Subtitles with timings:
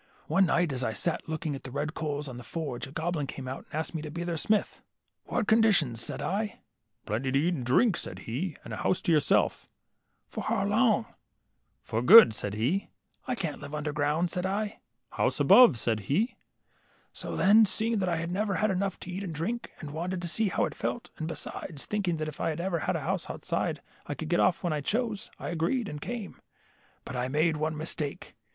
[0.25, 3.27] One night, as I sat looking at the red coals on the forge, a goblin
[3.27, 4.81] came out and asked me to be their smith.
[5.29, 6.61] ^ What conditions?' said I.
[7.03, 9.67] ^ Plenty to eat and drink,' said h^, ^ and a house to yourself' ^
[10.27, 11.07] For how long?'^
[11.87, 12.71] Por good,' said he.
[12.71, 12.87] ^
[13.27, 14.79] I can't live under ground,' said I.
[15.13, 16.25] ^ House above,' said he.
[16.25, 17.19] 36 LITTLE HANS.
[17.19, 20.19] So then, seeing that I had never had enough to eat and drink, and wanted
[20.23, 23.29] to see how it felt, and besides, thinking that if I could have a house
[23.29, 26.41] outside I could get off when I chose, I agreed and came.
[27.05, 28.33] But I made one mistake.